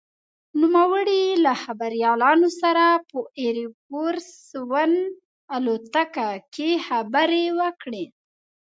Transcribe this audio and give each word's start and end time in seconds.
نوموړي 0.61 1.23
له 1.45 1.53
خبریالانو 1.63 2.49
سره 2.61 2.85
په 3.09 3.19
«اېر 3.39 3.57
فورس 3.83 4.29
ون» 4.69 4.93
الوتکه 5.55 6.29
کې 6.53 6.69
خبرې 6.87 7.43
وکړې. 7.59 8.03